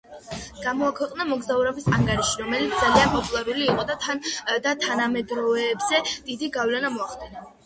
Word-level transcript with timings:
გამოაქვეყნა 0.61 1.25
მოგზაურობის 1.31 1.85
ანგარიში, 1.97 2.31
რომელიც 2.43 2.73
ძალიან 2.85 3.13
პოპულარული 3.17 3.67
იყო 3.75 3.85
და 4.65 4.75
თანამედროვეებზე 4.87 6.03
დიდი 6.33 6.51
გავლენა 6.59 6.93
მოახდინა. 6.97 7.47